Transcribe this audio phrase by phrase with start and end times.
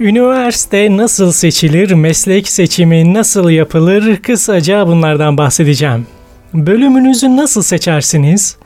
[0.00, 6.06] Üniversite nasıl seçilir, meslek seçimi nasıl yapılır kısaca bunlardan bahsedeceğim.
[6.54, 8.56] Bölümünüzü nasıl seçersiniz?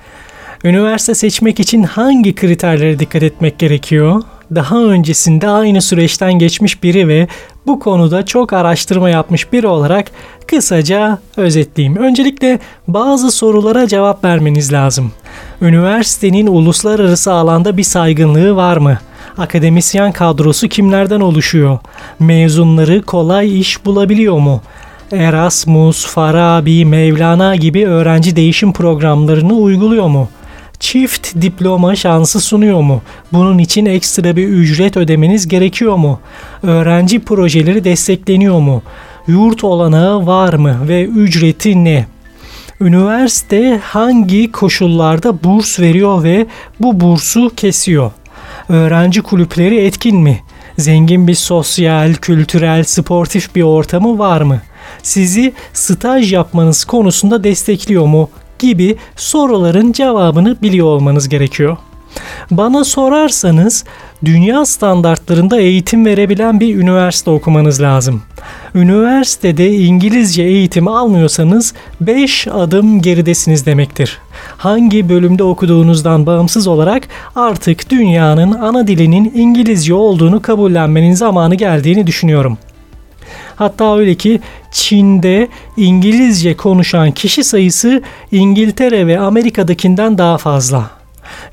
[0.65, 4.23] Üniversite seçmek için hangi kriterlere dikkat etmek gerekiyor?
[4.55, 7.29] Daha öncesinde aynı süreçten geçmiş biri ve
[7.67, 10.07] bu konuda çok araştırma yapmış biri olarak
[10.47, 11.97] kısaca özetleyeyim.
[11.97, 12.59] Öncelikle
[12.89, 15.13] bazı sorulara cevap vermeniz lazım.
[15.63, 18.99] Üniversitenin uluslararası alanda bir saygınlığı var mı?
[19.39, 21.79] Akademisyen kadrosu kimlerden oluşuyor?
[22.19, 24.61] Mezunları kolay iş bulabiliyor mu?
[25.13, 30.29] Erasmus, Farabi, Mevlana gibi öğrenci değişim programlarını uyguluyor mu?
[30.81, 33.03] Çift diploma şansı sunuyor mu?
[33.33, 36.21] Bunun için ekstra bir ücret ödemeniz gerekiyor mu?
[36.63, 38.83] Öğrenci projeleri destekleniyor mu?
[39.27, 42.07] Yurt olanağı var mı ve ücreti ne?
[42.81, 46.47] Üniversite hangi koşullarda burs veriyor ve
[46.81, 48.11] bu bursu kesiyor?
[48.71, 50.41] Öğrenci kulüpleri etkin mi?
[50.79, 54.61] Zengin bir sosyal, kültürel, sportif bir ortamı var mı?
[55.03, 58.31] Sizi staj yapmanız konusunda destekliyor mu?
[58.59, 61.77] gibi soruların cevabını biliyor olmanız gerekiyor.
[62.51, 63.85] Bana sorarsanız
[64.25, 68.23] dünya standartlarında eğitim verebilen bir üniversite okumanız lazım.
[68.75, 74.19] Üniversitede İngilizce eğitim almıyorsanız 5 adım geridesiniz demektir.
[74.57, 82.59] Hangi bölümde okuduğunuzdan bağımsız olarak artık dünyanın ana dilinin İngilizce olduğunu kabullenmenin zamanı geldiğini düşünüyorum.
[83.57, 84.41] Hatta öyle ki
[84.73, 88.03] Çin'de İngilizce konuşan kişi sayısı
[88.33, 91.00] İngiltere ve Amerika'dakinden daha fazla.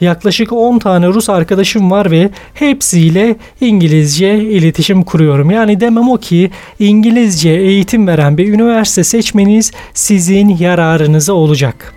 [0.02, 5.52] Yaklaşık 10 tane Rus arkadaşım var ve hepsiyle İngilizce iletişim kuruyorum.
[5.52, 11.94] Yani demem o ki İngilizce eğitim veren bir üniversite seçmeniz sizin yararınıza olacak.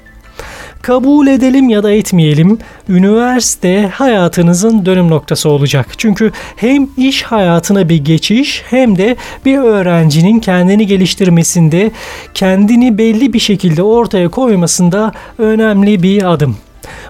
[0.83, 2.59] Kabul edelim ya da etmeyelim,
[2.89, 5.87] üniversite hayatınızın dönüm noktası olacak.
[5.99, 11.91] Çünkü hem iş hayatına bir geçiş hem de bir öğrencinin kendini geliştirmesinde,
[12.35, 16.57] kendini belli bir şekilde ortaya koymasında önemli bir adım.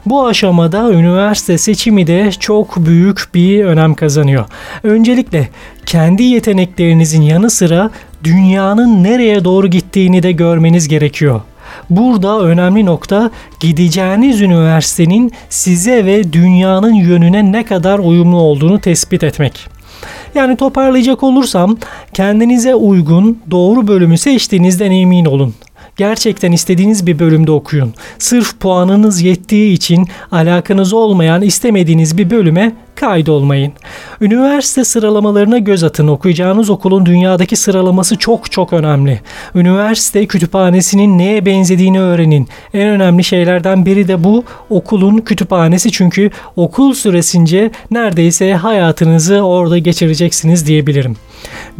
[0.06, 4.44] Bu aşamada üniversite seçimi de çok büyük bir önem kazanıyor.
[4.82, 5.48] Öncelikle
[5.86, 7.90] kendi yeteneklerinizin yanı sıra
[8.24, 11.40] dünyanın nereye doğru gittiğini de görmeniz gerekiyor.
[11.90, 19.68] Burada önemli nokta gideceğiniz üniversitenin size ve dünyanın yönüne ne kadar uyumlu olduğunu tespit etmek.
[20.34, 21.76] Yani toparlayacak olursam
[22.14, 25.54] kendinize uygun doğru bölümü seçtiğinizden emin olun
[25.96, 27.94] gerçekten istediğiniz bir bölümde okuyun.
[28.18, 33.72] Sırf puanınız yettiği için alakanız olmayan istemediğiniz bir bölüme kaydolmayın.
[34.20, 36.08] Üniversite sıralamalarına göz atın.
[36.08, 39.20] Okuyacağınız okulun dünyadaki sıralaması çok çok önemli.
[39.54, 42.48] Üniversite kütüphanesinin neye benzediğini öğrenin.
[42.74, 50.66] En önemli şeylerden biri de bu okulun kütüphanesi çünkü okul süresince neredeyse hayatınızı orada geçireceksiniz
[50.66, 51.16] diyebilirim.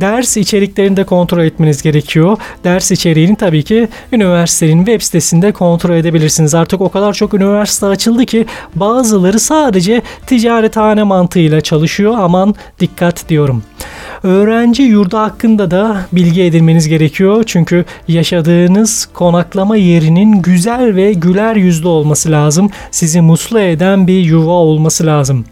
[0.00, 2.37] Ders içeriklerini de kontrol etmeniz gerekiyor.
[2.65, 6.54] Ders içeriğini tabii ki üniversitenin web sitesinde kontrol edebilirsiniz.
[6.54, 12.15] Artık o kadar çok üniversite açıldı ki bazıları sadece ticarethane mantığıyla çalışıyor.
[12.19, 13.62] Aman dikkat diyorum.
[14.22, 17.44] Öğrenci yurdu hakkında da bilgi edinmeniz gerekiyor.
[17.47, 22.71] Çünkü yaşadığınız konaklama yerinin güzel ve güler yüzlü olması lazım.
[22.91, 25.44] Sizi mutlu eden bir yuva olması lazım.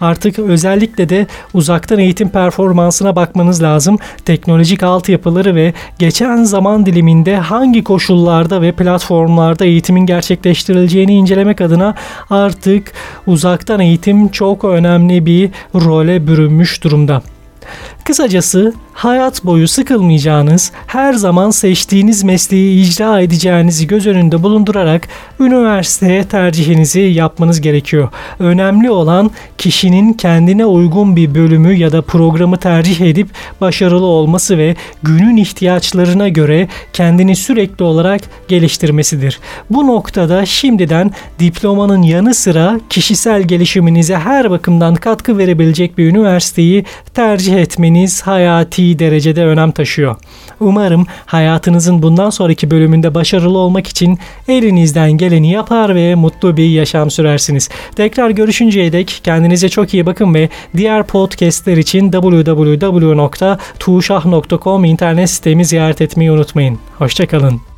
[0.00, 3.98] Artık özellikle de uzaktan eğitim performansına bakmanız lazım.
[4.24, 11.94] Teknolojik altyapıları ve geçen zaman diliminde hangi koşullarda ve platformlarda eğitimin gerçekleştirileceğini incelemek adına
[12.30, 12.92] artık
[13.26, 17.22] uzaktan eğitim çok önemli bir role bürünmüş durumda.
[18.04, 25.08] Kısacası hayat boyu sıkılmayacağınız, her zaman seçtiğiniz mesleği icra edeceğinizi göz önünde bulundurarak
[25.40, 28.08] üniversiteye tercihinizi yapmanız gerekiyor.
[28.38, 33.28] Önemli olan kişinin kendine uygun bir bölümü ya da programı tercih edip
[33.60, 39.40] başarılı olması ve günün ihtiyaçlarına göre kendini sürekli olarak geliştirmesidir.
[39.70, 47.56] Bu noktada şimdiden diplomanın yanı sıra kişisel gelişiminize her bakımdan katkı verebilecek bir üniversiteyi tercih
[47.56, 50.16] etmeniz hayati ciddi derecede önem taşıyor.
[50.60, 54.18] Umarım hayatınızın bundan sonraki bölümünde başarılı olmak için
[54.48, 57.68] elinizden geleni yapar ve mutlu bir yaşam sürersiniz.
[57.96, 66.00] Tekrar görüşünceye dek kendinize çok iyi bakın ve diğer podcastler için www.tuğşah.com internet sitemi ziyaret
[66.00, 66.78] etmeyi unutmayın.
[66.98, 67.71] Hoşçakalın.